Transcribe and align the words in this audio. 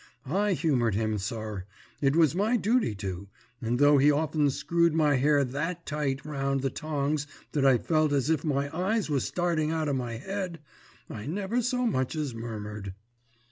I 0.25 0.53
humoured 0.53 0.95
him, 0.95 1.19
sir! 1.19 1.65
it 2.01 2.15
was 2.15 2.33
my 2.33 2.57
duty 2.57 2.95
to; 2.95 3.27
and 3.61 3.77
though 3.77 3.99
he 3.99 4.09
often 4.09 4.49
screwed 4.49 4.95
my 4.95 5.17
hair 5.17 5.43
that 5.43 5.85
tight 5.85 6.25
round 6.25 6.61
the 6.63 6.71
tongs 6.71 7.27
that 7.51 7.67
I 7.67 7.77
felt 7.77 8.11
as 8.11 8.27
if 8.31 8.43
my 8.43 8.75
eyes 8.75 9.11
was 9.11 9.25
starting 9.25 9.69
out 9.69 9.87
of 9.87 9.95
my 9.95 10.13
head, 10.13 10.59
I 11.07 11.27
never 11.27 11.61
so 11.61 11.85
much 11.85 12.15
as 12.15 12.33
murmured. 12.33 12.95